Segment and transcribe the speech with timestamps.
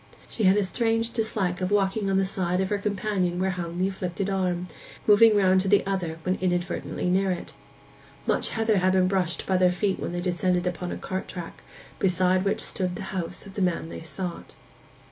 [0.27, 3.77] She had a strange dislike to walking on the side of her companion where hung
[3.77, 4.67] the afflicted arm,
[5.05, 7.53] moving round to the other when inadvertently near it.
[8.25, 11.61] Much heather had been brushed by their feet when they descended upon a cart track,
[11.99, 14.55] beside which stood the house of the man they sought.